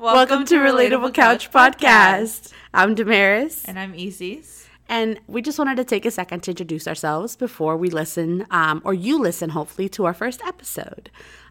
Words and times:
Welcome, 0.00 0.46
to 0.46 0.54
Relatable 0.54 1.12
Couch, 1.12 1.50
Podcast. 1.50 2.54
I'm 2.72 2.94
Damaris. 2.94 3.66
And 3.66 3.78
I'm 3.78 3.92
Isis. 3.92 4.66
And 4.88 5.20
we 5.26 5.42
just 5.42 5.58
wanted 5.58 5.76
to 5.76 5.84
take 5.84 6.06
a 6.06 6.10
second 6.10 6.40
to 6.44 6.52
introduce 6.52 6.88
ourselves 6.88 7.36
before 7.36 7.76
we 7.76 7.90
listen, 7.90 8.46
um, 8.50 8.80
or 8.82 8.94
you 8.94 9.20
listen, 9.20 9.50
hopefully, 9.50 9.90
to 9.90 10.06
our 10.06 10.14
first 10.14 10.40
episode. 10.46 11.10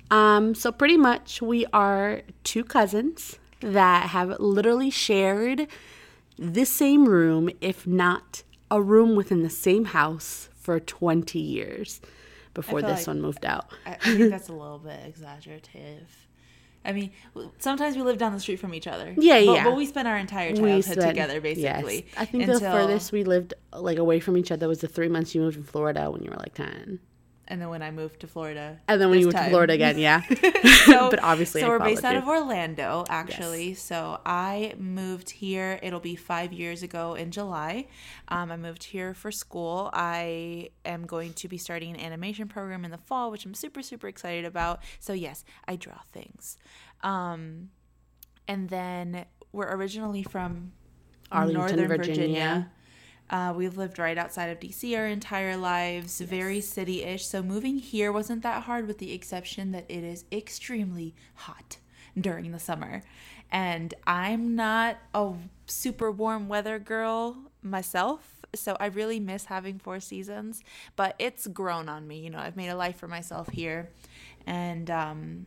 Um, 0.09 0.55
so, 0.55 0.71
pretty 0.71 0.97
much, 0.97 1.43
we 1.43 1.67
are 1.73 2.23
two 2.43 2.63
cousins 2.63 3.37
that 3.59 4.09
have 4.09 4.39
literally 4.39 4.89
shared 4.89 5.67
this 6.35 6.71
same 6.71 7.07
room, 7.07 7.51
if 7.61 7.85
not 7.85 8.41
a 8.71 8.81
room 8.81 9.15
within 9.15 9.43
the 9.43 9.51
same 9.51 9.85
house, 9.85 10.49
for 10.55 10.79
20 10.79 11.37
years 11.37 12.01
before 12.55 12.81
this 12.81 13.01
like 13.01 13.07
one 13.07 13.21
moved 13.21 13.45
out. 13.45 13.69
I 13.85 13.93
think 13.93 14.31
that's 14.31 14.49
a 14.49 14.53
little 14.53 14.79
bit 14.79 15.01
exaggerative. 15.05 16.28
I 16.85 16.93
mean, 16.93 17.11
sometimes 17.57 17.95
we 17.95 18.03
live 18.03 18.17
down 18.17 18.33
the 18.33 18.39
street 18.39 18.57
from 18.57 18.73
each 18.73 18.87
other. 18.87 19.13
Yeah, 19.17 19.45
but, 19.45 19.53
yeah. 19.53 19.63
But 19.65 19.75
we 19.75 19.85
spent 19.85 20.07
our 20.07 20.17
entire 20.17 20.55
childhood 20.55 20.83
spent- 20.83 21.01
together, 21.01 21.41
basically. 21.41 22.05
Yes. 22.07 22.13
I 22.17 22.25
think 22.25 22.45
the 22.45 22.59
furthest 22.59 23.11
we 23.11 23.23
lived 23.23 23.53
like 23.73 23.97
away 23.97 24.19
from 24.19 24.37
each 24.37 24.51
other 24.51 24.67
was 24.67 24.79
the 24.79 24.87
three 24.87 25.09
months 25.09 25.35
you 25.35 25.41
moved 25.41 25.57
to 25.57 25.63
Florida 25.63 26.09
when 26.09 26.23
you 26.23 26.29
were 26.29 26.37
like 26.37 26.53
10. 26.53 26.99
And 27.49 27.59
then 27.59 27.69
when 27.69 27.81
I 27.81 27.89
moved 27.89 28.19
to 28.21 28.27
Florida. 28.27 28.79
And 28.87 29.01
then 29.01 29.09
when 29.09 29.19
you 29.19 29.27
went 29.27 29.37
to. 29.37 29.49
Florida 29.49 29.73
again, 29.73 29.97
yeah. 29.97 30.21
so, 30.85 31.09
but 31.09 31.21
obviously, 31.23 31.61
so 31.61 31.67
I 31.67 31.69
we're 31.69 31.79
based 31.79 32.03
followed 32.03 32.17
out 32.17 32.25
you. 32.25 32.31
of 32.31 32.41
Orlando, 32.41 33.05
actually. 33.09 33.73
So 33.73 34.21
I 34.25 34.75
moved 34.77 35.31
here. 35.31 35.79
It'll 35.81 35.99
be 35.99 36.15
five 36.15 36.53
years 36.53 36.83
ago 36.83 37.15
in 37.15 37.31
July. 37.31 37.87
Um, 38.27 38.51
I 38.51 38.57
moved 38.57 38.83
here 38.83 39.13
for 39.13 39.31
school. 39.31 39.89
I 39.93 40.69
am 40.85 41.05
going 41.05 41.33
to 41.33 41.47
be 41.47 41.57
starting 41.57 41.95
an 41.95 41.99
animation 41.99 42.47
program 42.47 42.85
in 42.85 42.91
the 42.91 42.97
fall, 42.97 43.31
which 43.31 43.45
I'm 43.45 43.55
super 43.55 43.81
super 43.81 44.07
excited 44.07 44.45
about. 44.45 44.81
So 44.99 45.13
yes, 45.13 45.43
I 45.67 45.75
draw 45.75 45.99
things. 46.11 46.57
Um, 47.01 47.69
and 48.47 48.69
then 48.69 49.25
we're 49.51 49.73
originally 49.75 50.23
from 50.23 50.73
Arlington, 51.31 51.59
Northern 51.59 51.87
Virginia. 51.87 52.15
Virginia. 52.15 52.71
Uh, 53.29 53.53
we've 53.55 53.77
lived 53.77 53.99
right 53.99 54.17
outside 54.17 54.47
of 54.49 54.59
DC 54.59 54.97
our 54.97 55.05
entire 55.05 55.55
lives, 55.55 56.19
very 56.19 56.61
city 56.61 57.03
ish. 57.03 57.25
So 57.25 57.43
moving 57.43 57.77
here 57.77 58.11
wasn't 58.11 58.43
that 58.43 58.63
hard, 58.63 58.87
with 58.87 58.97
the 58.97 59.13
exception 59.13 59.71
that 59.71 59.85
it 59.87 60.03
is 60.03 60.25
extremely 60.31 61.13
hot 61.35 61.77
during 62.19 62.51
the 62.51 62.59
summer. 62.59 63.03
And 63.51 63.93
I'm 64.05 64.55
not 64.55 64.97
a 65.13 65.33
super 65.67 66.11
warm 66.11 66.47
weather 66.47 66.79
girl 66.79 67.37
myself. 67.61 68.45
So 68.55 68.75
I 68.79 68.87
really 68.87 69.19
miss 69.19 69.45
having 69.45 69.77
four 69.77 69.99
seasons, 69.99 70.63
but 70.95 71.15
it's 71.19 71.45
grown 71.45 71.87
on 71.87 72.07
me. 72.07 72.19
You 72.19 72.31
know, 72.31 72.39
I've 72.39 72.55
made 72.55 72.69
a 72.69 72.75
life 72.75 72.97
for 72.97 73.07
myself 73.07 73.49
here. 73.49 73.91
And, 74.47 74.89
um, 74.89 75.45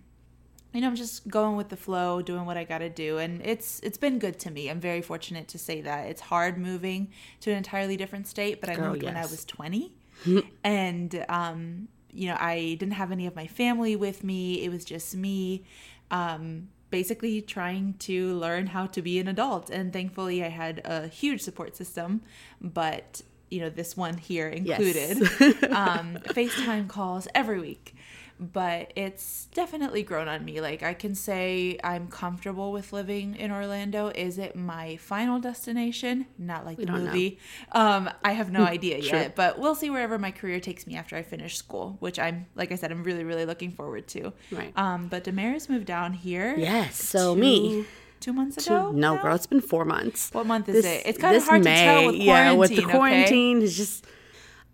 you 0.73 0.81
know, 0.81 0.87
I'm 0.87 0.97
just 0.97 1.29
going 1.29 1.57
with 1.57 1.69
the 1.69 1.77
flow, 1.77 2.23
doing 2.23 2.47
what 2.47 2.57
I 2.57 2.65
got 2.65 2.79
to 2.79 2.89
do, 2.89 3.19
and 3.19 3.41
it's 3.45 3.81
it's 3.81 3.99
been 3.99 4.19
good 4.19 4.39
to 4.41 4.51
me. 4.51 4.71
I'm 4.71 4.81
very 4.81 5.03
fortunate 5.03 5.49
to 5.49 5.59
say 5.59 5.83
that. 5.83 6.07
It's 6.07 6.23
hard 6.23 6.57
moving 6.57 7.11
to 7.41 7.51
an 7.51 7.59
entirely 7.59 7.97
different 7.97 8.27
state, 8.27 8.61
but 8.61 8.71
I 8.71 8.77
Girl, 8.77 8.93
moved 8.93 9.03
when 9.03 9.17
I 9.17 9.23
was 9.23 9.45
20, 9.45 9.93
and 10.65 11.25
um, 11.29 11.89
you 12.11 12.29
know, 12.29 12.37
I 12.39 12.77
didn't 12.79 12.93
have 12.93 13.13
any 13.13 13.27
of 13.27 13.37
my 13.37 13.47
family 13.47 13.97
with 13.97 14.25
me. 14.25 14.65
It 14.65 14.71
was 14.71 14.85
just 14.85 15.15
me, 15.15 15.65
um, 16.11 16.69
basically 16.91 17.43
trying 17.43 17.95
to 18.01 18.35
learn 18.35 18.69
how 18.69 18.87
to 18.87 19.03
be 19.03 19.19
an 19.19 19.29
adult. 19.29 19.69
And 19.69 19.93
thankfully, 19.93 20.43
I 20.43 20.49
had 20.49 20.81
a 20.85 21.09
huge 21.09 21.43
support 21.43 21.77
system, 21.77 22.23
but 22.61 23.23
you 23.51 23.61
know, 23.61 23.69
this 23.69 23.95
one 23.95 24.17
here 24.17 24.49
included 24.49 25.19
um, 25.71 26.17
FaceTime 26.29 26.89
calls 26.89 27.29
every 27.35 27.61
week. 27.61 27.95
But 28.43 28.93
it's 28.97 29.47
definitely 29.55 30.03
grown 30.03 30.27
on 30.27 30.45
me. 30.45 30.61
Like, 30.61 30.83
I 30.83 30.95
can 30.95 31.15
say 31.15 31.79
I'm 31.85 32.09
comfortable 32.09 32.73
with 32.73 32.93
living 32.93 33.37
in 33.37 33.53
Orlando. 33.53 34.09
Is 34.09 34.37
it 34.37 34.57
my 34.57 34.97
final 34.97 35.39
destination? 35.39 36.27
Not 36.39 36.67
like 36.67 36.79
the 36.79 36.91
movie. 36.91 37.39
Um, 37.71 38.11
I 38.25 38.33
have 38.33 38.51
no 38.51 38.65
idea 38.65 39.01
Sure. 39.01 39.17
yet, 39.21 39.37
but 39.37 39.61
we'll 39.61 39.77
see 39.77 39.91
wherever 39.91 40.19
my 40.19 40.33
career 40.33 40.59
takes 40.59 40.89
me 40.89 40.97
after 40.97 41.15
I 41.15 41.23
finish 41.23 41.57
school, 41.57 41.97
which 42.01 42.19
I'm, 42.19 42.47
like 42.57 42.73
I 42.73 42.75
said, 42.75 42.91
I'm 42.91 43.05
really, 43.05 43.23
really 43.23 43.47
looking 43.47 43.71
forward 43.71 44.09
to. 44.09 44.33
Right. 44.51 44.73
Um, 44.77 45.07
but 45.07 45.23
Damaris 45.23 45.69
moved 45.69 45.87
down 45.87 46.13
here. 46.13 46.57
Yes, 46.59 46.97
so 47.01 47.35
two- 47.37 47.41
me. 47.41 47.85
Two 48.19 48.33
months 48.33 48.65
Two- 48.65 48.75
ago? 48.75 48.91
no, 48.93 49.15
now? 49.15 49.23
girl, 49.23 49.35
it's 49.37 49.47
been 49.47 49.61
four 49.61 49.85
months. 49.85 50.31
What 50.33 50.47
month 50.47 50.69
is 50.69 50.83
This- 50.83 50.85
it? 50.85 51.03
It's 51.07 51.19
kind 51.19 51.37
of 51.37 51.45
hard 51.45 51.63
May, 51.63 51.75
to 51.75 51.77
tell 51.83 51.97
with 51.97 52.05
quarantine. 52.25 52.27
Yeah, 52.27 52.53
with 52.55 52.71
the 52.71 52.83
okay? 52.85 52.91
quarantine, 52.91 53.63
it's 53.63 53.77
just. 53.77 54.05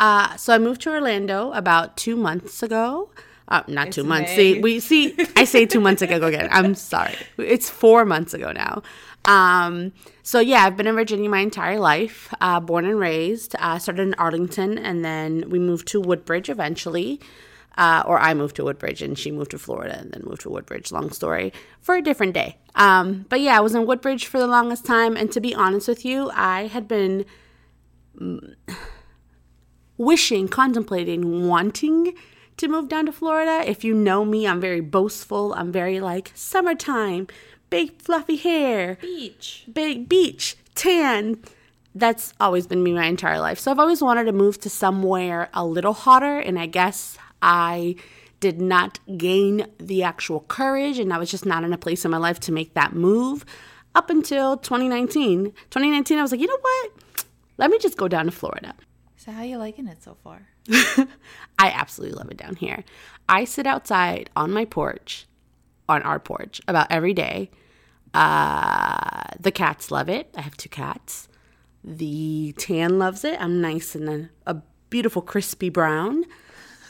Uh, 0.01 0.37
so 0.37 0.55
I 0.55 0.59
moved 0.59 0.81
to 0.83 0.91
Orlando 0.91 1.53
about 1.53 1.97
two 1.99 2.15
months 2.17 2.63
ago. 2.63 3.11
Uh, 3.49 3.63
not 3.67 3.91
two 3.93 4.05
months. 4.05 4.31
May. 4.31 4.55
See, 4.55 4.61
we 4.61 4.81
see. 4.81 5.17
I 5.37 5.45
say 5.45 5.65
two 5.65 5.81
months 5.81 6.03
ago 6.03 6.17
again. 6.27 6.49
I'm 6.53 6.75
sorry. 6.75 7.15
It's 7.39 7.71
four 7.71 8.05
months 8.05 8.35
ago 8.35 8.53
now. 8.53 8.83
Um, 9.25 9.93
so 10.23 10.39
yeah, 10.39 10.65
I've 10.65 10.77
been 10.77 10.87
in 10.87 10.95
Virginia 10.95 11.29
my 11.31 11.41
entire 11.41 11.79
life. 11.79 12.33
Uh, 12.41 12.61
born 12.61 12.85
and 12.85 12.99
raised. 12.99 13.57
Uh, 13.59 13.79
started 13.79 14.03
in 14.03 14.15
Arlington, 14.15 14.79
and 14.79 15.05
then 15.05 15.49
we 15.49 15.59
moved 15.59 15.89
to 15.89 16.01
Woodbridge 16.01 16.51
eventually. 16.51 17.21
Uh, 17.79 18.03
or 18.07 18.19
I 18.19 18.35
moved 18.35 18.57
to 18.57 18.65
Woodbridge 18.65 19.03
and 19.03 19.17
she 19.17 19.31
moved 19.31 19.53
to 19.53 19.59
Florida 19.59 19.97
and 20.01 20.11
then 20.11 20.23
moved 20.25 20.41
to 20.41 20.51
Woodbridge. 20.51 20.91
Long 20.91 21.13
story 21.13 21.53
for 21.81 21.95
a 21.95 22.03
different 22.03 22.35
day. 22.35 22.59
Um, 22.75 23.25
but 23.29 23.41
yeah, 23.41 23.57
I 23.57 23.61
was 23.61 23.73
in 23.73 23.87
Woodbridge 23.87 24.27
for 24.27 24.41
the 24.41 24.49
longest 24.49 24.85
time. 24.85 25.17
And 25.17 25.31
to 25.31 25.41
be 25.41 25.55
honest 25.55 25.87
with 25.87 26.05
you, 26.05 26.29
I 26.35 26.67
had 26.67 26.89
been 26.89 27.25
wishing, 29.97 30.49
contemplating, 30.49 31.47
wanting 31.47 32.15
to 32.59 32.69
move 32.69 32.89
down 32.89 33.07
to 33.07 33.13
Florida. 33.13 33.69
If 33.69 33.85
you 33.85 33.95
know 33.95 34.25
me, 34.25 34.47
I'm 34.47 34.61
very 34.61 34.81
boastful. 34.81 35.55
I'm 35.55 35.73
very 35.73 36.01
like 36.01 36.33
summertime, 36.35 37.27
big 37.71 38.01
fluffy 38.01 38.37
hair, 38.37 38.99
Beach. 39.01 39.65
big 39.73 40.09
beach, 40.09 40.57
tan. 40.75 41.41
That's 41.95 42.33
always 42.39 42.67
been 42.67 42.83
me 42.83 42.93
my 42.93 43.07
entire 43.07 43.41
life. 43.41 43.59
So 43.59 43.71
I've 43.71 43.79
always 43.79 44.03
wanted 44.03 44.25
to 44.25 44.33
move 44.33 44.61
to 44.61 44.71
somewhere 44.71 45.49
a 45.55 45.65
little 45.67 45.95
hotter, 45.95 46.39
and 46.39 46.59
I 46.59 46.67
guess 46.67 47.17
I 47.43 47.97
did 48.41 48.61
not 48.61 49.01
gain 49.17 49.67
the 49.79 50.03
actual 50.05 50.41
courage, 50.41 50.99
and 50.99 51.13
I 51.13 51.19
was 51.19 51.31
just 51.31 51.45
not 51.47 51.65
in 51.65 51.73
a 51.73 51.79
place 51.79 52.05
in 52.05 52.11
my 52.11 52.19
life 52.19 52.39
to 52.41 52.53
make 52.53 52.75
that 52.75 52.93
move 52.95 53.45
up 53.95 54.11
until 54.11 54.57
2019. 54.57 55.47
2019, 55.71 56.19
I 56.19 56.23
was 56.23 56.31
like, 56.31 56.41
you 56.41 56.47
know 56.47 56.59
what? 56.61 57.25
Let 57.57 57.71
me 57.71 57.79
just 57.79 57.97
go 57.97 58.07
down 58.07 58.27
to 58.27 58.31
Florida. 58.31 58.75
So 59.17 59.33
how 59.33 59.41
are 59.41 59.47
you 59.47 59.59
liking 59.59 59.89
it 59.89 60.03
so 60.03 60.17
far? 60.23 60.49
I 61.59 61.71
absolutely 61.71 62.17
love 62.19 62.31
it 62.31 62.37
down 62.37 62.57
here. 62.57 62.85
I 63.29 63.45
sit 63.45 63.67
outside 63.67 64.31
on 64.37 64.53
my 64.53 64.65
porch, 64.65 65.27
on 65.89 66.03
our 66.03 66.19
porch, 66.19 66.61
about 66.69 66.87
every 66.91 67.15
day. 67.15 67.51
Uh, 68.15 69.25
the 69.39 69.51
cats 69.51 69.91
love 69.91 70.09
it. 70.09 70.31
I 70.37 70.41
have 70.43 70.57
two 70.57 70.69
cats. 70.69 71.29
The 71.85 72.55
tan 72.59 72.99
loves 72.99 73.25
it. 73.25 73.41
I'm 73.41 73.61
nice 73.61 73.95
and 73.95 74.09
a, 74.09 74.31
a 74.47 74.63
beautiful 74.91 75.23
crispy 75.23 75.69
brown. 75.69 76.25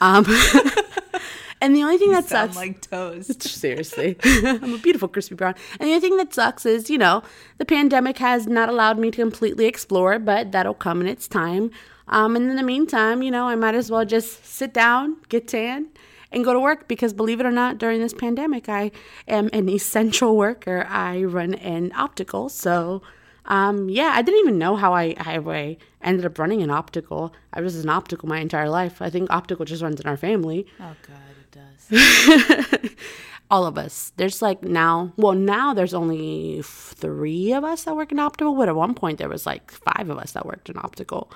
Um, 0.01 0.25
and 1.61 1.75
the 1.75 1.83
only 1.83 1.97
thing 1.97 2.11
that 2.11 2.25
Sound 2.25 2.53
sucks, 2.53 2.55
like 2.55 2.81
toast. 2.81 3.43
seriously, 3.47 4.17
I'm 4.23 4.73
a 4.73 4.77
beautiful 4.77 5.07
crispy 5.07 5.35
brown. 5.35 5.55
And 5.79 5.89
the 5.89 5.93
only 5.93 5.99
thing 5.99 6.17
that 6.17 6.33
sucks 6.33 6.65
is, 6.65 6.89
you 6.89 6.97
know, 6.97 7.23
the 7.57 7.65
pandemic 7.65 8.17
has 8.19 8.47
not 8.47 8.69
allowed 8.69 8.97
me 8.97 9.11
to 9.11 9.21
completely 9.21 9.65
explore, 9.65 10.19
but 10.19 10.51
that'll 10.51 10.73
come 10.73 11.01
in 11.01 11.07
its 11.07 11.27
time. 11.27 11.71
Um, 12.09 12.35
and 12.35 12.49
in 12.49 12.55
the 12.55 12.63
meantime, 12.63 13.21
you 13.21 13.31
know, 13.31 13.47
I 13.47 13.55
might 13.55 13.75
as 13.75 13.89
well 13.91 14.05
just 14.05 14.45
sit 14.45 14.73
down, 14.73 15.17
get 15.29 15.47
tan, 15.47 15.87
and 16.31 16.43
go 16.43 16.53
to 16.53 16.59
work 16.59 16.87
because 16.87 17.13
believe 17.13 17.39
it 17.39 17.45
or 17.45 17.51
not, 17.51 17.77
during 17.77 18.01
this 18.01 18.13
pandemic, 18.13 18.67
I 18.67 18.91
am 19.27 19.49
an 19.53 19.69
essential 19.69 20.35
worker. 20.35 20.85
I 20.89 21.23
run 21.23 21.53
an 21.55 21.91
optical, 21.95 22.49
so 22.49 23.01
um, 23.45 23.89
yeah, 23.89 24.11
I 24.15 24.21
didn't 24.21 24.41
even 24.41 24.57
know 24.57 24.75
how 24.75 24.93
I, 24.93 25.15
how 25.17 25.49
I 25.49 25.77
ended 26.03 26.25
up 26.25 26.37
running 26.37 26.61
an 26.61 26.69
optical. 26.69 27.33
I 27.53 27.61
was 27.61 27.75
an 27.75 27.89
optical 27.89 28.29
my 28.29 28.39
entire 28.39 28.69
life. 28.69 29.01
I 29.01 29.09
think 29.09 29.29
optical 29.31 29.65
just 29.65 29.81
runs 29.81 29.99
in 29.99 30.07
our 30.07 30.17
family 30.17 30.67
Oh 30.79 30.95
god, 31.07 31.17
it 31.41 32.79
does. 32.79 32.95
all 33.51 33.65
of 33.65 33.77
us. 33.77 34.13
There's 34.17 34.41
like 34.41 34.63
now, 34.63 35.13
well, 35.17 35.33
now 35.33 35.73
there's 35.73 35.93
only 35.93 36.61
three 36.63 37.53
of 37.53 37.63
us 37.63 37.83
that 37.83 37.95
work 37.95 38.11
in 38.11 38.19
optical, 38.19 38.55
but 38.55 38.69
at 38.69 38.75
one 38.75 38.93
point 38.93 39.17
there 39.17 39.29
was 39.29 39.45
like 39.45 39.71
five 39.71 40.09
of 40.09 40.17
us 40.17 40.33
that 40.33 40.45
worked 40.45 40.69
in 40.69 40.77
optical, 40.77 41.31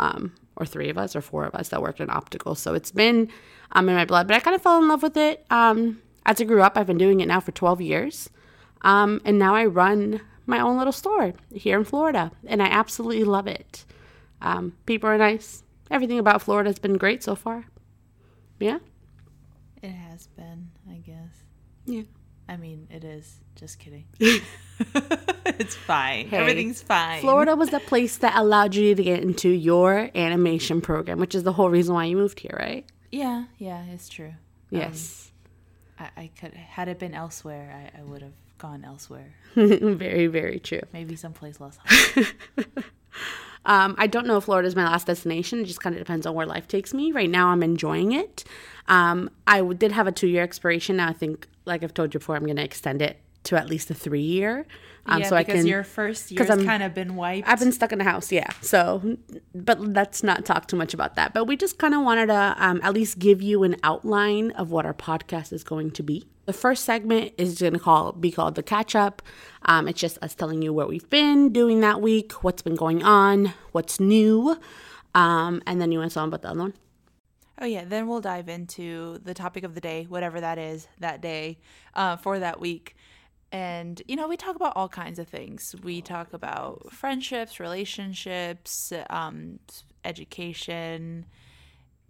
um, 0.00 0.32
or 0.56 0.66
three 0.66 0.88
of 0.88 0.98
us 0.98 1.14
or 1.14 1.20
four 1.20 1.44
of 1.44 1.54
us 1.54 1.68
that 1.68 1.82
worked 1.82 2.00
in 2.00 2.10
optical. 2.10 2.54
So 2.54 2.74
it's 2.74 2.90
been 2.90 3.28
um, 3.72 3.88
in 3.88 3.94
my 3.94 4.04
blood, 4.04 4.26
but 4.26 4.34
I 4.34 4.40
kind 4.40 4.56
of 4.56 4.62
fell 4.62 4.78
in 4.78 4.88
love 4.88 5.02
with 5.02 5.16
it. 5.16 5.44
Um, 5.50 6.02
as 6.26 6.40
I 6.40 6.44
grew 6.44 6.62
up, 6.62 6.76
I've 6.76 6.86
been 6.86 6.98
doing 6.98 7.20
it 7.20 7.26
now 7.26 7.40
for 7.40 7.52
12 7.52 7.80
years. 7.80 8.30
Um, 8.82 9.20
and 9.24 9.38
now 9.38 9.54
I 9.54 9.66
run 9.66 10.22
my 10.46 10.58
own 10.58 10.78
little 10.78 10.92
store 10.92 11.34
here 11.54 11.78
in 11.78 11.84
Florida, 11.84 12.32
and 12.46 12.62
I 12.62 12.66
absolutely 12.66 13.24
love 13.24 13.46
it. 13.46 13.84
Um, 14.40 14.74
people 14.86 15.08
are 15.08 15.18
nice. 15.18 15.62
Everything 15.90 16.18
about 16.18 16.42
Florida 16.42 16.70
has 16.70 16.78
been 16.78 16.96
great 16.96 17.22
so 17.22 17.34
far. 17.34 17.66
Yeah. 18.58 18.78
It 19.82 19.90
has 19.90 20.28
been, 20.28 20.70
I 20.90 20.96
guess. 20.96 21.44
Yeah. 21.84 22.02
I 22.50 22.56
mean, 22.56 22.88
it 22.90 23.04
is. 23.04 23.38
Just 23.54 23.78
kidding. 23.78 24.06
it's 24.18 25.76
fine. 25.76 26.26
Hey, 26.26 26.38
Everything's 26.38 26.82
fine. 26.82 27.20
Florida 27.20 27.54
was 27.54 27.70
the 27.70 27.78
place 27.78 28.16
that 28.18 28.36
allowed 28.36 28.74
you 28.74 28.96
to 28.96 29.02
get 29.02 29.22
into 29.22 29.50
your 29.50 30.10
animation 30.16 30.80
program, 30.80 31.20
which 31.20 31.36
is 31.36 31.44
the 31.44 31.52
whole 31.52 31.70
reason 31.70 31.94
why 31.94 32.06
you 32.06 32.16
moved 32.16 32.40
here, 32.40 32.56
right? 32.58 32.84
Yeah, 33.12 33.44
yeah, 33.58 33.84
it's 33.84 34.08
true. 34.08 34.32
Um, 34.72 34.80
yes. 34.80 35.30
I, 35.96 36.10
I 36.16 36.30
could 36.40 36.54
had 36.54 36.88
it 36.88 36.98
been 36.98 37.14
elsewhere, 37.14 37.92
I, 37.94 38.00
I 38.00 38.02
would 38.02 38.22
have 38.22 38.32
gone 38.58 38.84
elsewhere. 38.84 39.32
very, 39.54 40.26
very 40.26 40.58
true. 40.58 40.82
Maybe 40.92 41.14
someplace 41.14 41.60
less 41.60 41.78
hot. 41.84 42.34
Um, 43.66 43.94
I 43.98 44.06
don't 44.06 44.26
know 44.26 44.36
if 44.36 44.44
Florida 44.44 44.66
is 44.66 44.74
my 44.74 44.84
last 44.84 45.06
destination. 45.06 45.60
It 45.60 45.64
just 45.66 45.80
kind 45.80 45.94
of 45.94 46.00
depends 46.00 46.26
on 46.26 46.34
where 46.34 46.46
life 46.46 46.66
takes 46.66 46.94
me. 46.94 47.12
Right 47.12 47.28
now, 47.30 47.48
I'm 47.48 47.62
enjoying 47.62 48.12
it. 48.12 48.44
Um, 48.88 49.30
I 49.46 49.62
did 49.62 49.92
have 49.92 50.06
a 50.06 50.12
two 50.12 50.26
year 50.28 50.42
expiration. 50.42 50.96
Now, 50.96 51.08
I 51.08 51.12
think, 51.12 51.46
like 51.66 51.82
I've 51.84 51.94
told 51.94 52.14
you 52.14 52.20
before, 52.20 52.36
I'm 52.36 52.44
going 52.44 52.56
to 52.56 52.64
extend 52.64 53.02
it 53.02 53.20
to 53.44 53.58
at 53.58 53.68
least 53.68 53.90
a 53.90 53.94
three 53.94 54.20
year. 54.22 54.66
Um, 55.06 55.20
yeah, 55.22 55.28
so 55.28 55.36
I 55.36 55.42
because 55.44 55.60
can. 55.60 55.66
your 55.66 55.82
first 55.82 56.30
year's 56.30 56.50
I'm- 56.50 56.64
kind 56.64 56.82
of 56.82 56.94
been 56.94 57.16
wiped. 57.16 57.48
I've 57.48 57.58
been 57.58 57.72
stuck 57.72 57.92
in 57.92 57.98
the 57.98 58.04
house, 58.04 58.30
yeah. 58.30 58.48
So, 58.60 59.16
but 59.54 59.80
let's 59.80 60.22
not 60.22 60.44
talk 60.44 60.66
too 60.68 60.76
much 60.76 60.92
about 60.92 61.16
that. 61.16 61.32
But 61.32 61.46
we 61.46 61.56
just 61.56 61.78
kind 61.78 61.94
of 61.94 62.02
wanted 62.02 62.26
to 62.26 62.54
um, 62.58 62.80
at 62.82 62.92
least 62.92 63.18
give 63.18 63.40
you 63.40 63.62
an 63.62 63.76
outline 63.82 64.50
of 64.52 64.70
what 64.70 64.84
our 64.84 64.92
podcast 64.94 65.52
is 65.54 65.64
going 65.64 65.90
to 65.92 66.02
be. 66.02 66.26
The 66.44 66.52
first 66.52 66.84
segment 66.84 67.32
is 67.38 67.60
going 67.60 67.72
to 67.74 67.78
call 67.78 68.12
be 68.12 68.30
called 68.30 68.56
the 68.56 68.62
catch 68.62 68.94
up. 68.94 69.22
Um, 69.70 69.86
it's 69.86 70.00
just 70.00 70.18
us 70.20 70.34
telling 70.34 70.62
you 70.62 70.72
where 70.72 70.88
we've 70.88 71.08
been 71.10 71.52
doing 71.52 71.78
that 71.78 72.00
week, 72.00 72.42
what's 72.42 72.60
been 72.60 72.74
going 72.74 73.04
on, 73.04 73.54
what's 73.70 74.00
new, 74.00 74.58
um, 75.14 75.62
and 75.64 75.80
then 75.80 75.92
you 75.92 76.00
want 76.00 76.10
to 76.10 76.14
talk 76.16 76.26
about 76.26 76.42
the 76.42 76.48
other 76.48 76.58
one. 76.58 76.74
Oh 77.56 77.66
yeah, 77.66 77.84
then 77.84 78.08
we'll 78.08 78.20
dive 78.20 78.48
into 78.48 79.18
the 79.22 79.32
topic 79.32 79.62
of 79.62 79.76
the 79.76 79.80
day, 79.80 80.06
whatever 80.08 80.40
that 80.40 80.58
is 80.58 80.88
that 80.98 81.20
day, 81.20 81.58
uh, 81.94 82.16
for 82.16 82.40
that 82.40 82.58
week. 82.58 82.96
And 83.52 84.02
you 84.08 84.16
know, 84.16 84.26
we 84.26 84.36
talk 84.36 84.56
about 84.56 84.72
all 84.74 84.88
kinds 84.88 85.20
of 85.20 85.28
things. 85.28 85.76
We 85.84 86.02
talk 86.02 86.32
about 86.32 86.92
friendships, 86.92 87.60
relationships, 87.60 88.92
um, 89.08 89.60
education, 90.04 91.26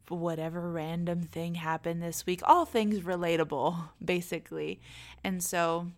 whatever 0.08 0.70
random 0.70 1.20
thing 1.20 1.56
happened 1.56 2.02
this 2.02 2.24
week. 2.24 2.40
All 2.44 2.64
things 2.64 3.00
relatable, 3.00 3.76
basically. 4.02 4.80
And 5.22 5.44
so, 5.44 5.88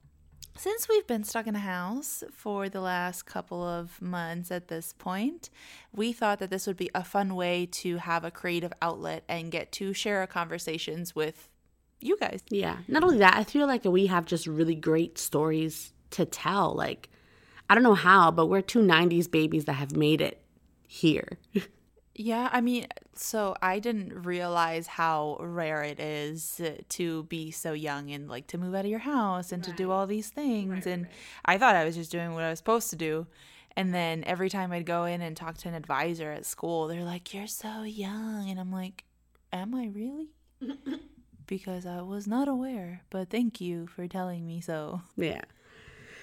since 0.56 0.88
we've 0.88 1.06
been 1.06 1.24
stuck 1.24 1.46
in 1.46 1.56
a 1.56 1.60
house 1.60 2.22
for 2.32 2.68
the 2.68 2.80
last 2.80 3.24
couple 3.24 3.62
of 3.62 4.00
months 4.00 4.50
at 4.50 4.68
this 4.68 4.92
point, 4.92 5.50
we 5.92 6.12
thought 6.12 6.38
that 6.40 6.50
this 6.50 6.66
would 6.66 6.76
be 6.76 6.90
a 6.94 7.02
fun 7.04 7.34
way 7.34 7.66
to 7.66 7.96
have 7.98 8.24
a 8.24 8.30
creative 8.30 8.72
outlet 8.82 9.24
and 9.28 9.50
get 9.50 9.72
to 9.72 9.92
share 9.92 10.20
our 10.20 10.26
conversations 10.26 11.14
with 11.14 11.48
you 12.00 12.16
guys. 12.18 12.40
Yeah. 12.50 12.78
Not 12.88 13.02
only 13.02 13.18
that, 13.18 13.36
I 13.36 13.44
feel 13.44 13.66
like 13.66 13.84
we 13.84 14.06
have 14.06 14.26
just 14.26 14.46
really 14.46 14.74
great 14.74 15.18
stories 15.18 15.92
to 16.10 16.24
tell. 16.24 16.74
Like, 16.74 17.08
I 17.70 17.74
don't 17.74 17.84
know 17.84 17.94
how, 17.94 18.30
but 18.30 18.46
we're 18.46 18.60
two 18.60 18.80
90s 18.80 19.30
babies 19.30 19.64
that 19.64 19.74
have 19.74 19.96
made 19.96 20.20
it 20.20 20.42
here. 20.86 21.38
Yeah, 22.14 22.50
I 22.52 22.60
mean, 22.60 22.86
so 23.14 23.54
I 23.62 23.78
didn't 23.78 24.24
realize 24.24 24.86
how 24.86 25.38
rare 25.40 25.82
it 25.82 25.98
is 25.98 26.60
to 26.90 27.22
be 27.24 27.50
so 27.50 27.72
young 27.72 28.10
and 28.10 28.28
like 28.28 28.46
to 28.48 28.58
move 28.58 28.74
out 28.74 28.84
of 28.84 28.90
your 28.90 29.00
house 29.00 29.50
and 29.50 29.64
to 29.64 29.72
do 29.72 29.90
all 29.90 30.06
these 30.06 30.28
things. 30.28 30.86
and 30.86 31.06
I 31.44 31.56
thought 31.56 31.74
I 31.74 31.84
was 31.84 31.96
just 31.96 32.12
doing 32.12 32.34
what 32.34 32.44
I 32.44 32.50
was 32.50 32.58
supposed 32.58 32.90
to 32.90 32.96
do. 32.96 33.26
And 33.76 33.94
then 33.94 34.22
every 34.24 34.50
time 34.50 34.70
I'd 34.72 34.84
go 34.84 35.04
in 35.04 35.22
and 35.22 35.34
talk 35.34 35.56
to 35.58 35.68
an 35.68 35.74
advisor 35.74 36.30
at 36.30 36.44
school, 36.44 36.88
they're 36.88 37.04
like, 37.04 37.32
You're 37.32 37.46
so 37.46 37.82
young. 37.82 38.50
And 38.50 38.60
I'm 38.60 38.70
like, 38.70 39.04
Am 39.50 39.74
I 39.74 39.86
really? 39.86 40.28
because 41.46 41.86
I 41.86 42.02
was 42.02 42.26
not 42.26 42.48
aware, 42.48 43.02
but 43.10 43.30
thank 43.30 43.60
you 43.60 43.86
for 43.86 44.06
telling 44.06 44.46
me 44.46 44.60
so. 44.60 45.00
Yeah. 45.16 45.42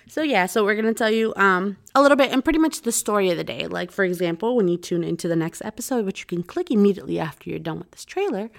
So 0.10 0.24
yeah, 0.24 0.48
so 0.48 0.66
we're 0.66 0.76
gonna 0.76 0.94
tell 0.94 1.12
you 1.12 1.34
um 1.36 1.78
a 1.94 2.02
little 2.02 2.18
bit 2.18 2.32
and 2.32 2.44
pretty 2.44 2.60
much 2.60 2.82
the 2.82 2.92
story 2.92 3.30
of 3.30 3.38
the 3.38 3.44
day. 3.44 3.68
Like 3.68 3.92
for 3.92 4.04
example, 4.04 4.56
when 4.56 4.68
you 4.68 4.78
tune 4.78 5.04
into 5.04 5.28
the 5.28 5.36
next 5.36 5.62
episode, 5.64 6.06
which 6.06 6.22
you 6.22 6.26
can 6.26 6.42
click 6.44 6.72
immediately 6.72 7.20
after 7.20 7.50
you're 7.50 7.60
done 7.60 7.78
with 7.78 7.92
this 7.92 8.06
trailer, 8.06 8.50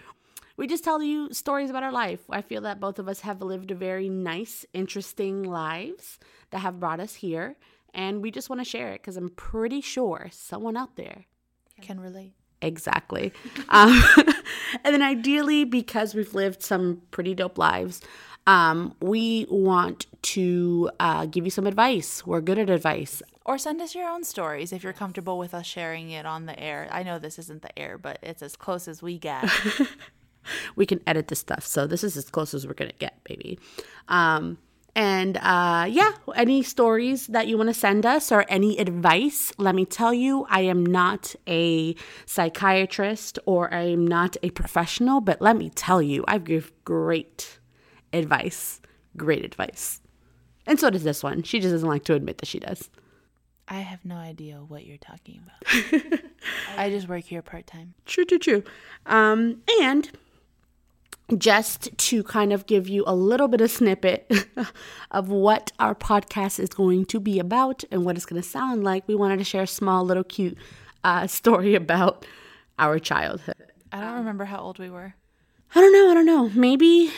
we 0.56 0.68
just 0.68 0.84
tell 0.84 1.02
you 1.02 1.32
stories 1.32 1.68
about 1.68 1.82
our 1.82 1.90
life. 1.90 2.20
I 2.30 2.40
feel 2.42 2.60
that 2.62 2.78
both 2.80 3.00
of 3.00 3.08
us 3.08 3.20
have 3.20 3.42
lived 3.42 3.72
very 3.72 4.08
nice, 4.08 4.64
interesting 4.72 5.42
lives 5.42 6.18
that 6.50 6.58
have 6.58 6.78
brought 6.78 7.00
us 7.00 7.14
here, 7.14 7.56
and 7.92 8.22
we 8.22 8.30
just 8.30 8.48
want 8.48 8.60
to 8.60 8.64
share 8.64 8.92
it 8.92 9.00
because 9.00 9.16
I'm 9.16 9.30
pretty 9.30 9.80
sure 9.80 10.28
someone 10.30 10.76
out 10.76 10.94
there 10.94 11.24
Can 11.80 11.98
relate. 11.98 12.34
Exactly. 12.62 13.32
um, 13.70 14.02
and 14.84 14.94
then 14.94 15.02
ideally, 15.02 15.64
because 15.64 16.14
we've 16.14 16.34
lived 16.34 16.62
some 16.62 17.02
pretty 17.10 17.34
dope 17.34 17.58
lives, 17.58 18.02
um, 18.50 18.96
we 19.00 19.46
want 19.48 20.06
to 20.22 20.90
uh, 20.98 21.26
give 21.26 21.44
you 21.44 21.52
some 21.52 21.68
advice. 21.68 22.26
We're 22.26 22.40
good 22.40 22.58
at 22.58 22.68
advice. 22.68 23.22
Or 23.44 23.58
send 23.58 23.80
us 23.80 23.94
your 23.94 24.08
own 24.08 24.24
stories 24.24 24.72
if 24.72 24.82
you're 24.82 24.92
comfortable 24.92 25.38
with 25.38 25.54
us 25.54 25.66
sharing 25.66 26.10
it 26.10 26.26
on 26.26 26.46
the 26.46 26.58
air. 26.58 26.88
I 26.90 27.04
know 27.04 27.20
this 27.20 27.38
isn't 27.38 27.62
the 27.62 27.78
air, 27.78 27.96
but 27.96 28.18
it's 28.24 28.42
as 28.42 28.56
close 28.56 28.88
as 28.88 29.02
we 29.02 29.18
get. 29.18 29.48
We 30.74 30.86
can 30.86 31.00
edit 31.06 31.28
this 31.28 31.38
stuff. 31.38 31.66
So 31.66 31.86
this 31.86 32.02
is 32.02 32.16
as 32.16 32.30
close 32.30 32.54
as 32.54 32.66
we're 32.66 32.72
going 32.72 32.90
to 32.90 32.96
get, 32.96 33.22
baby. 33.24 33.58
Um, 34.08 34.56
and 34.96 35.36
uh, 35.36 35.86
yeah, 35.88 36.12
any 36.34 36.62
stories 36.62 37.26
that 37.26 37.46
you 37.46 37.58
want 37.58 37.68
to 37.68 37.74
send 37.74 38.06
us 38.06 38.32
or 38.32 38.46
any 38.48 38.78
advice, 38.78 39.52
let 39.58 39.74
me 39.74 39.84
tell 39.84 40.14
you, 40.14 40.46
I 40.48 40.62
am 40.62 40.84
not 40.84 41.34
a 41.46 41.94
psychiatrist 42.24 43.38
or 43.44 43.72
I 43.72 43.82
am 43.82 44.06
not 44.06 44.38
a 44.42 44.48
professional, 44.50 45.20
but 45.20 45.42
let 45.42 45.58
me 45.58 45.68
tell 45.68 46.00
you, 46.00 46.24
I 46.26 46.38
give 46.38 46.72
great 46.84 47.59
advice. 48.12 48.80
Great 49.16 49.44
advice. 49.44 50.00
And 50.66 50.78
so 50.78 50.90
does 50.90 51.04
this 51.04 51.22
one. 51.22 51.42
She 51.42 51.60
just 51.60 51.72
doesn't 51.72 51.88
like 51.88 52.04
to 52.04 52.14
admit 52.14 52.38
that 52.38 52.46
she 52.46 52.60
does. 52.60 52.90
I 53.68 53.80
have 53.80 54.04
no 54.04 54.16
idea 54.16 54.56
what 54.56 54.84
you're 54.84 54.98
talking 54.98 55.40
about. 55.42 56.20
I 56.76 56.90
just 56.90 57.08
work 57.08 57.24
here 57.24 57.40
part 57.40 57.66
time. 57.66 57.94
True, 58.04 58.24
true, 58.24 58.38
true. 58.38 58.62
Um, 59.06 59.62
and 59.80 60.10
just 61.38 61.96
to 61.96 62.24
kind 62.24 62.52
of 62.52 62.66
give 62.66 62.88
you 62.88 63.04
a 63.06 63.14
little 63.14 63.46
bit 63.46 63.60
of 63.60 63.70
snippet 63.70 64.30
of 65.12 65.28
what 65.28 65.70
our 65.78 65.94
podcast 65.94 66.58
is 66.58 66.68
going 66.68 67.04
to 67.06 67.20
be 67.20 67.38
about 67.38 67.84
and 67.92 68.04
what 68.04 68.16
it's 68.16 68.26
going 68.26 68.42
to 68.42 68.48
sound 68.48 68.82
like, 68.82 69.06
we 69.06 69.14
wanted 69.14 69.38
to 69.38 69.44
share 69.44 69.62
a 69.62 69.68
small, 69.68 70.04
little, 70.04 70.24
cute 70.24 70.58
uh, 71.04 71.26
story 71.26 71.74
about 71.76 72.26
our 72.78 72.98
childhood. 72.98 73.72
I 73.92 74.00
don't 74.00 74.14
remember 74.14 74.44
how 74.44 74.58
old 74.60 74.78
we 74.78 74.90
were. 74.90 75.14
I 75.74 75.80
don't 75.80 75.92
know. 75.92 76.10
I 76.10 76.14
don't 76.14 76.26
know. 76.26 76.48
Maybe. 76.50 77.12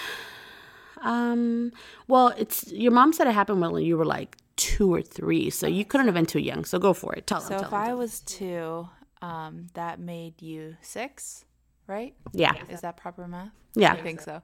Um. 1.02 1.72
Well, 2.08 2.28
it's 2.36 2.72
your 2.72 2.92
mom 2.92 3.12
said 3.12 3.26
it 3.26 3.32
happened 3.34 3.60
when 3.60 3.82
you 3.84 3.96
were 3.96 4.04
like 4.04 4.36
two 4.56 4.92
or 4.92 5.02
three, 5.02 5.50
so 5.50 5.66
you 5.66 5.84
couldn't 5.84 6.06
have 6.06 6.14
been 6.14 6.26
too 6.26 6.38
young. 6.40 6.64
So 6.64 6.78
go 6.78 6.92
for 6.92 7.14
it. 7.14 7.26
Tell 7.26 7.40
them. 7.40 7.48
So 7.48 7.54
tell 7.56 7.64
if 7.64 7.70
them, 7.70 7.80
I 7.80 7.88
them. 7.88 7.98
was 7.98 8.20
two, 8.20 8.88
um, 9.20 9.66
that 9.74 9.98
made 9.98 10.40
you 10.42 10.76
six, 10.80 11.44
right? 11.86 12.14
yeah, 12.32 12.52
Is 12.68 12.80
that 12.82 12.96
proper 12.96 13.26
math? 13.26 13.50
yeah. 13.74 13.92
I 13.92 14.00
think 14.02 14.20
so. 14.20 14.42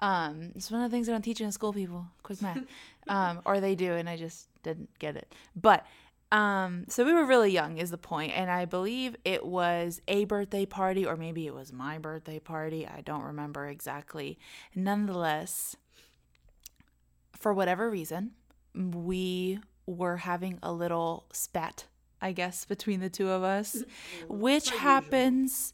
Um, 0.00 0.52
it's 0.56 0.70
one 0.70 0.82
of 0.82 0.90
the 0.90 0.94
things 0.94 1.06
they 1.06 1.12
don't 1.12 1.20
teach 1.22 1.40
in 1.42 1.52
school, 1.52 1.72
people. 1.72 2.06
Quick 2.22 2.40
math. 2.40 2.64
um, 3.08 3.42
or 3.44 3.60
they 3.60 3.74
do, 3.74 3.92
and 3.92 4.08
I 4.08 4.16
just 4.16 4.48
didn't 4.62 4.88
get 4.98 5.14
it. 5.16 5.32
But 5.54 5.86
um, 6.32 6.84
so 6.88 7.04
we 7.04 7.12
were 7.12 7.26
really 7.26 7.50
young, 7.50 7.76
is 7.78 7.90
the 7.90 7.98
point, 7.98 8.32
and 8.34 8.50
I 8.50 8.64
believe 8.64 9.14
it 9.24 9.44
was 9.44 10.00
a 10.08 10.24
birthday 10.24 10.64
party, 10.64 11.04
or 11.04 11.16
maybe 11.16 11.46
it 11.46 11.54
was 11.54 11.72
my 11.72 11.98
birthday 11.98 12.38
party. 12.38 12.86
I 12.86 13.02
don't 13.02 13.22
remember 13.22 13.66
exactly. 13.66 14.38
Nonetheless, 14.74 15.76
for 17.40 17.52
whatever 17.52 17.90
reason, 17.90 18.32
we 18.74 19.58
were 19.86 20.18
having 20.18 20.58
a 20.62 20.72
little 20.72 21.24
spat, 21.32 21.86
I 22.20 22.32
guess, 22.32 22.64
between 22.64 23.00
the 23.00 23.10
two 23.10 23.28
of 23.28 23.42
us, 23.42 23.82
which 24.28 24.70
happens 24.70 25.72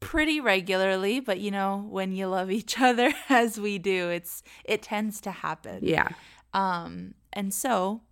pretty 0.00 0.40
regularly, 0.40 1.20
but 1.20 1.40
you 1.40 1.50
know, 1.50 1.86
when 1.88 2.12
you 2.12 2.26
love 2.26 2.50
each 2.50 2.78
other 2.80 3.12
as 3.30 3.58
we 3.58 3.78
do, 3.78 4.10
it's 4.10 4.42
it 4.64 4.82
tends 4.82 5.20
to 5.22 5.30
happen. 5.30 5.78
Yeah. 5.82 6.08
Um 6.52 7.14
and 7.32 7.54
so 7.54 8.02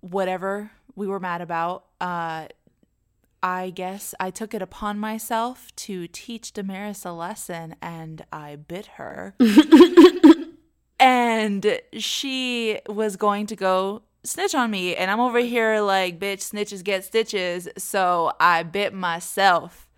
whatever 0.00 0.72
we 0.94 1.06
were 1.06 1.20
mad 1.20 1.40
about, 1.40 1.86
uh 2.00 2.48
I 3.42 3.70
guess 3.70 4.14
I 4.20 4.30
took 4.30 4.52
it 4.52 4.60
upon 4.60 4.98
myself 4.98 5.74
to 5.76 6.06
teach 6.08 6.52
Damaris 6.52 7.06
a 7.06 7.12
lesson 7.12 7.74
and 7.80 8.22
I 8.30 8.56
bit 8.56 8.86
her. 8.96 9.34
and 11.00 11.80
she 11.94 12.78
was 12.86 13.16
going 13.16 13.46
to 13.46 13.56
go 13.56 14.02
snitch 14.22 14.54
on 14.54 14.70
me. 14.70 14.94
And 14.94 15.10
I'm 15.10 15.20
over 15.20 15.40
here 15.40 15.80
like 15.80 16.20
bitch 16.20 16.52
snitches 16.52 16.84
get 16.84 17.04
stitches. 17.04 17.68
So 17.78 18.32
I 18.38 18.62
bit 18.62 18.92
myself 18.92 19.88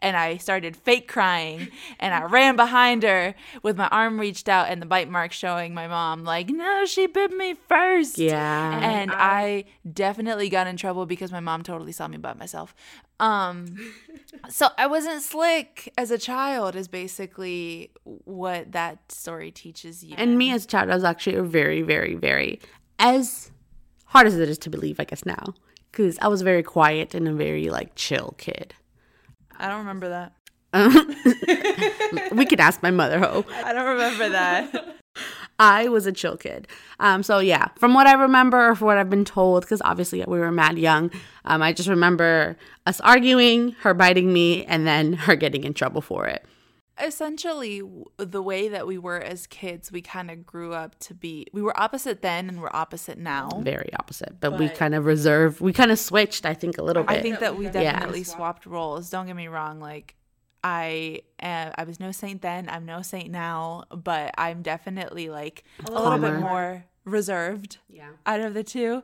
and 0.00 0.16
I 0.16 0.36
started 0.36 0.76
fake 0.76 1.08
crying. 1.08 1.68
And 1.98 2.14
I 2.14 2.24
ran 2.24 2.56
behind 2.56 3.02
her 3.02 3.34
with 3.62 3.76
my 3.76 3.88
arm 3.88 4.20
reached 4.20 4.48
out 4.48 4.68
and 4.68 4.80
the 4.80 4.86
bite 4.86 5.10
mark 5.10 5.32
showing 5.32 5.74
my 5.74 5.86
mom 5.86 6.24
like 6.24 6.48
no 6.48 6.84
she 6.86 7.06
bit 7.06 7.32
me 7.32 7.54
first. 7.68 8.18
Yeah. 8.18 8.80
and 8.82 9.10
I 9.12 9.64
definitely 9.90 10.48
got 10.48 10.66
in 10.66 10.76
trouble 10.76 11.06
because 11.06 11.32
my 11.32 11.40
mom 11.40 11.62
totally 11.62 11.92
saw 11.92 12.06
me 12.08 12.18
bite 12.18 12.38
myself 12.38 12.74
um 13.20 13.76
so 14.48 14.68
I 14.76 14.86
wasn't 14.86 15.22
slick 15.22 15.92
as 15.96 16.10
a 16.10 16.18
child 16.18 16.74
is 16.74 16.88
basically 16.88 17.90
what 18.04 18.72
that 18.72 19.12
story 19.12 19.50
teaches 19.50 20.02
you 20.02 20.14
And 20.16 20.36
me 20.36 20.52
as 20.52 20.64
a 20.64 20.66
child, 20.66 20.90
I 20.90 20.94
was 20.94 21.04
actually 21.04 21.36
a 21.36 21.42
very, 21.42 21.82
very, 21.82 22.14
very, 22.14 22.60
as 22.98 23.50
hard 24.06 24.26
as 24.26 24.38
it 24.38 24.48
is 24.48 24.58
to 24.58 24.70
believe, 24.70 24.98
I 24.98 25.04
guess 25.04 25.24
now, 25.24 25.54
because 25.90 26.18
I 26.20 26.28
was 26.28 26.42
very 26.42 26.62
quiet 26.62 27.14
and 27.14 27.28
a 27.28 27.32
very 27.32 27.70
like 27.70 27.94
chill 27.94 28.34
kid. 28.38 28.74
I 29.58 29.68
don't 29.68 29.78
remember 29.78 30.08
that 30.08 30.32
we 32.32 32.46
could 32.46 32.60
ask 32.60 32.82
my 32.82 32.90
mother, 32.90 33.18
ho. 33.18 33.44
I 33.52 33.72
don't 33.72 33.88
remember 33.88 34.28
that 34.30 34.96
I 35.60 35.88
was 35.88 36.06
a 36.06 36.12
chill 36.12 36.36
kid. 36.38 36.66
Um, 36.98 37.22
so 37.22 37.38
yeah, 37.38 37.68
from 37.76 37.92
what 37.94 38.06
I 38.06 38.14
remember 38.14 38.70
or 38.70 38.74
from 38.74 38.86
what 38.86 38.96
I've 38.96 39.10
been 39.10 39.26
told, 39.26 39.62
because 39.62 39.82
obviously 39.84 40.24
we 40.26 40.40
were 40.40 40.50
mad 40.50 40.78
young, 40.78 41.10
um, 41.44 41.60
I 41.62 41.72
just 41.74 41.88
remember 41.88 42.56
us 42.86 42.98
arguing, 43.00 43.72
her 43.82 43.92
biting 43.94 44.32
me, 44.32 44.64
and 44.64 44.86
then 44.86 45.12
her 45.26 45.36
getting 45.36 45.64
in 45.64 45.74
trouble 45.74 46.00
for 46.00 46.26
it. 46.26 46.44
Essentially, 47.02 47.82
the 48.18 48.42
way 48.42 48.68
that 48.68 48.86
we 48.86 48.98
were 48.98 49.20
as 49.20 49.46
kids, 49.46 49.90
we 49.90 50.02
kind 50.02 50.30
of 50.30 50.44
grew 50.44 50.74
up 50.74 50.98
to 51.00 51.14
be. 51.14 51.46
We 51.52 51.62
were 51.62 51.78
opposite 51.80 52.20
then, 52.20 52.48
and 52.48 52.60
we're 52.60 52.68
opposite 52.74 53.16
now. 53.16 53.48
Very 53.62 53.90
opposite, 53.98 54.38
but, 54.38 54.58
we 54.58 54.68
kind 54.68 54.94
of 54.94 55.06
reserved. 55.06 55.60
We 55.60 55.72
kind 55.72 55.90
of 55.90 55.98
switched, 55.98 56.44
I 56.44 56.52
think, 56.52 56.76
a 56.76 56.82
little 56.82 57.02
bit. 57.02 57.18
I 57.18 57.22
think 57.22 57.40
that 57.40 57.56
we 57.56 57.66
Yeah. 57.66 57.72
definitely 57.72 58.24
swapped 58.24 58.66
roles. 58.66 59.08
Don't 59.08 59.26
get 59.26 59.36
me 59.36 59.48
wrong. 59.48 59.80
Like, 59.80 60.14
I 60.62 61.22
am, 61.40 61.72
I 61.76 61.84
was 61.84 62.00
no 62.00 62.12
saint 62.12 62.42
then. 62.42 62.68
I'm 62.68 62.84
no 62.84 63.02
saint 63.02 63.30
now, 63.30 63.84
but 63.90 64.34
I'm 64.36 64.62
definitely 64.62 65.30
like 65.30 65.64
a 65.84 65.90
little 65.90 66.18
bit 66.18 66.38
more 66.38 66.84
reserved. 67.04 67.78
Yeah. 67.88 68.10
Out 68.26 68.40
of 68.40 68.54
the 68.54 68.64
two, 68.64 69.02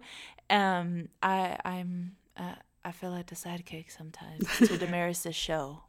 um, 0.50 1.08
I 1.22 1.58
I'm 1.64 2.16
uh, 2.36 2.54
I 2.84 2.92
feel 2.92 3.10
like 3.10 3.32
a 3.32 3.34
sidekick 3.34 3.90
sometimes 3.90 4.46
to 4.58 4.76
Damaris's 4.76 5.34
show. 5.34 5.82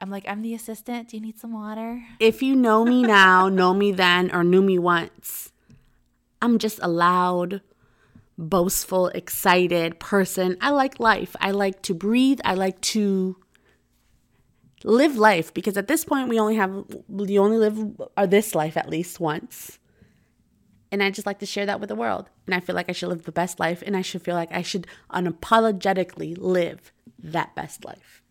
I'm 0.00 0.10
like, 0.10 0.24
I'm 0.26 0.42
the 0.42 0.54
assistant. 0.54 1.08
Do 1.08 1.16
you 1.16 1.22
need 1.22 1.38
some 1.38 1.52
water? 1.52 2.02
if 2.18 2.42
you 2.42 2.56
know 2.56 2.84
me 2.84 3.02
now, 3.02 3.48
know 3.60 3.74
me 3.74 3.92
then, 3.92 4.30
or 4.34 4.42
knew 4.42 4.62
me 4.62 4.78
once, 4.78 5.52
I'm 6.42 6.58
just 6.58 6.80
a 6.82 6.88
loud, 6.88 7.62
boastful, 8.36 9.08
excited 9.08 10.00
person. 10.00 10.56
I 10.60 10.70
like 10.70 10.98
life. 10.98 11.36
I 11.40 11.52
like 11.52 11.82
to 11.82 11.94
breathe. 11.94 12.40
I 12.44 12.54
like 12.54 12.80
to 12.82 13.36
live 14.84 15.16
life 15.16 15.52
because 15.52 15.76
at 15.76 15.88
this 15.88 16.04
point 16.04 16.28
we 16.28 16.38
only 16.38 16.54
have 16.56 16.84
you 17.08 17.42
only 17.42 17.56
live 17.56 17.78
or 18.16 18.26
this 18.26 18.54
life 18.54 18.76
at 18.76 18.88
least 18.88 19.18
once. 19.18 19.78
And 20.92 21.02
I 21.02 21.10
just 21.10 21.26
like 21.26 21.40
to 21.40 21.46
share 21.46 21.66
that 21.66 21.80
with 21.80 21.88
the 21.88 21.96
world. 21.96 22.30
And 22.46 22.54
I 22.54 22.60
feel 22.60 22.76
like 22.76 22.88
I 22.88 22.92
should 22.92 23.08
live 23.08 23.24
the 23.24 23.32
best 23.32 23.58
life 23.58 23.82
and 23.84 23.96
I 23.96 24.02
should 24.02 24.22
feel 24.22 24.36
like 24.36 24.52
I 24.52 24.62
should 24.62 24.86
unapologetically 25.12 26.36
live 26.38 26.92
that 27.18 27.56
best 27.56 27.84
life. 27.84 28.22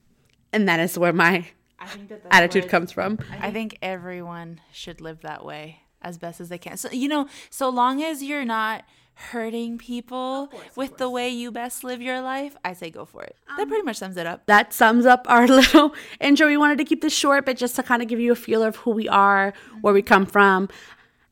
And 0.54 0.70
that 0.70 0.80
is 0.80 0.98
where 0.98 1.12
my 1.12 1.48
I 1.80 1.88
think 1.88 2.08
that 2.08 2.22
attitude 2.32 2.70
comes 2.70 2.92
from. 2.92 3.20
I 3.42 3.52
think 3.52 3.80
everyone 3.82 4.62
should 4.72 5.02
live 5.02 5.22
that 5.22 5.44
way 5.44 5.82
as 6.02 6.18
best 6.18 6.40
as 6.40 6.50
they 6.50 6.58
can. 6.60 6.78
So 6.78 6.90
you 6.92 7.10
know, 7.10 7.28
so 7.50 7.68
long 7.70 8.02
as 8.02 8.24
you're 8.24 8.46
not 8.46 8.86
hurting 9.16 9.78
people 9.78 10.52
with 10.76 10.98
the 10.98 11.10
way 11.10 11.30
you 11.30 11.52
best 11.52 11.84
live 11.84 12.02
your 12.02 12.22
life, 12.22 12.56
I 12.66 12.74
say 12.74 12.90
go 12.90 13.06
for 13.06 13.24
it. 13.24 13.36
that 13.48 13.60
um, 13.64 13.68
pretty 13.68 13.84
much 13.84 13.98
sums 13.98 14.18
it 14.18 14.26
up. 14.26 14.46
that 14.48 14.74
sums 14.74 15.06
up 15.06 15.26
our 15.30 15.48
little 15.60 15.94
intro. 16.20 16.48
We 16.48 16.58
wanted 16.58 16.78
to 16.80 16.86
keep 16.86 17.02
this 17.02 17.14
short, 17.16 17.46
but 17.46 17.58
just 17.58 17.76
to 17.78 17.84
kind 17.84 18.02
of 18.02 18.08
give 18.08 18.20
you 18.20 18.32
a 18.32 18.36
feel 18.36 18.64
of 18.64 18.78
who 18.78 18.92
we 18.92 19.08
are, 19.08 19.54
where 19.82 19.94
we 19.94 20.02
come 20.02 20.26
from. 20.26 20.70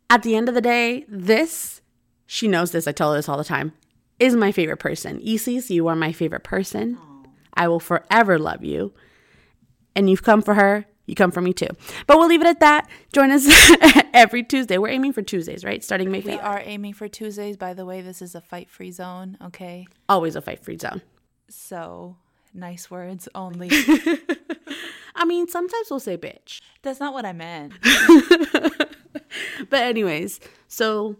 At 0.10 0.24
the 0.24 0.36
end 0.36 0.50
of 0.50 0.56
the 0.56 0.62
day, 0.62 1.06
this, 1.08 1.82
she 2.26 2.48
knows 2.48 2.72
this, 2.72 2.88
I 2.88 2.92
tell 2.92 3.12
her 3.12 3.18
this 3.18 3.30
all 3.30 3.38
the 3.38 3.44
time, 3.44 3.74
is 4.20 4.36
my 4.36 4.52
favorite 4.52 4.78
person. 4.78 5.22
Isis, 5.26 5.72
you 5.72 5.88
are 5.88 5.96
my 5.96 6.12
favorite 6.12 6.44
person. 6.44 6.98
I 7.54 7.68
will 7.68 7.80
forever 7.80 8.38
love 8.38 8.64
you. 8.64 8.94
And 9.96 10.10
you've 10.10 10.24
come 10.24 10.42
for 10.42 10.54
her, 10.54 10.86
you 11.06 11.16
come 11.16 11.32
for 11.32 11.42
me 11.42 11.54
too. 11.54 11.68
But 12.08 12.18
we'll 12.18 12.28
leave 12.28 12.42
it 12.42 12.48
at 12.48 12.60
that. 12.62 12.90
Join 13.14 13.32
us 13.32 13.46
every 14.14 14.44
Tuesday. 14.44 14.78
We're 14.78 14.90
aiming 14.90 15.14
for 15.14 15.22
Tuesdays, 15.22 15.64
right? 15.64 15.84
Starting 15.84 16.12
May 16.12 16.22
We 16.22 16.34
are 16.40 16.62
aiming 16.64 16.94
for 16.94 17.08
Tuesdays. 17.08 17.58
By 17.58 17.74
the 17.74 17.86
way, 17.86 18.02
this 18.02 18.22
is 18.22 18.36
a 18.36 18.42
fight 18.42 18.70
free 18.70 18.92
zone, 18.92 19.38
okay? 19.44 19.88
Always 20.08 20.36
a 20.36 20.42
fight 20.42 20.64
free 20.64 20.78
zone. 20.78 21.02
So 21.50 22.16
nice 22.54 22.90
words 22.92 23.28
only. 23.36 23.70
I 25.16 25.26
mean, 25.26 25.48
sometimes 25.48 25.90
we'll 25.90 26.00
say 26.00 26.18
bitch. 26.18 26.62
That's 26.82 27.00
not 27.00 27.14
what 27.14 27.26
I 27.26 27.34
meant. 27.34 27.74
But, 29.70 29.84
anyways, 29.84 30.40
so 30.68 31.16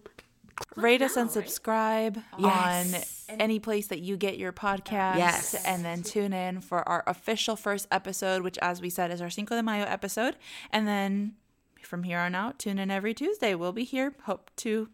Rate 0.76 1.02
us 1.02 1.16
and 1.16 1.30
subscribe 1.32 2.22
Yes. 2.38 3.21
on 3.21 3.21
any 3.40 3.60
place 3.60 3.88
that 3.88 4.00
you 4.00 4.18
get 4.18 4.38
your 4.38 4.52
podcast. 4.52 5.18
Yes. 5.18 5.54
And 5.66 5.84
then 5.84 6.04
tune 6.04 6.34
in 6.34 6.62
for 6.62 6.88
our 6.88 7.04
official 7.08 7.56
first 7.56 7.88
episode, 7.92 8.42
which, 8.42 8.58
as 8.60 8.82
we 8.82 8.90
said, 8.90 9.12
is 9.12 9.22
our 9.22 9.30
Cinco 9.30 9.56
de 9.56 9.64
Mayo 9.64 9.86
episode. 9.86 10.36
And 10.72 10.88
then 10.88 11.34
from 11.82 12.04
here 12.04 12.20
on 12.20 12.36
out, 12.36 12.60
tune 12.60 12.80
in 12.80 12.92
every 12.92 13.14
Tuesday. 13.14 13.56
We'll 13.56 13.74
be 13.74 13.84
here. 13.84 14.14
Hope 14.24 14.52
to, 14.58 14.90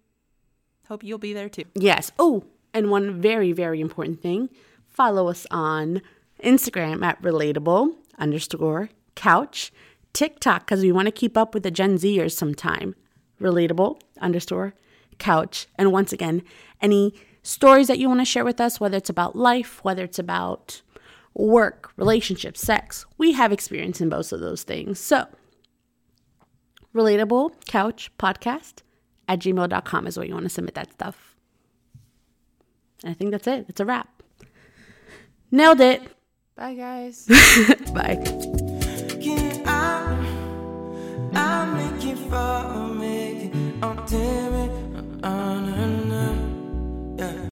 hope 0.88 1.03
you'll 1.03 1.17
be 1.17 1.34
there 1.34 1.50
too. 1.50 1.65
Yes. 1.75 2.12
Oh, 2.17 2.46
and 2.74 2.89
one 2.89 3.22
very, 3.22 3.51
very 3.51 3.82
important 3.82 4.22
thing 4.22 4.50
follow 4.88 5.27
us 5.27 5.46
on 5.51 6.01
Instagram 6.44 7.03
at 7.06 7.22
relatable 7.22 7.96
underscore 8.17 8.89
couch, 9.15 9.72
TikTok, 10.13 10.65
because 10.65 10.82
we 10.82 10.91
want 10.91 11.06
to 11.06 11.12
keep 11.12 11.38
up 11.38 11.53
with 11.53 11.63
the 11.63 11.72
Gen 11.72 11.98
Zers 11.98 12.32
sometime. 12.32 12.96
Relatable 13.39 14.00
underscore 14.20 14.74
couch. 15.20 15.67
And 15.75 15.91
once 15.91 16.12
again, 16.12 16.41
any 16.82 17.13
stories 17.47 17.87
that 17.87 17.97
you 17.97 18.07
want 18.09 18.19
to 18.19 18.25
share 18.25 18.43
with 18.43 18.59
us, 18.59 18.79
whether 18.79 18.97
it's 18.97 19.09
about 19.09 19.35
life, 19.35 19.83
whether 19.83 20.03
it's 20.03 20.19
about 20.19 20.81
work, 21.33 21.91
relationships, 21.95 22.61
sex, 22.61 23.05
we 23.17 23.31
have 23.33 23.51
experience 23.51 24.01
in 24.01 24.09
both 24.09 24.31
of 24.33 24.39
those 24.39 24.63
things. 24.63 24.99
So, 24.99 25.27
relatable 26.93 27.51
couch 27.65 28.11
podcast 28.19 28.81
at 29.27 29.39
gmail.com 29.39 30.07
is 30.07 30.17
where 30.17 30.25
you 30.25 30.33
want 30.33 30.45
to 30.45 30.49
submit 30.49 30.75
that 30.75 30.91
stuff. 30.91 31.35
And 33.03 33.11
I 33.11 33.13
think 33.13 33.31
that's 33.31 33.47
it. 33.47 33.65
It's 33.69 33.79
a 33.79 33.85
wrap. 33.85 34.23
Nailed 35.51 35.79
it. 35.79 36.01
Bye, 36.55 36.73
guys. 36.73 37.25
Bye. 37.93 38.15
Get 39.19 39.65
out. 39.67 40.17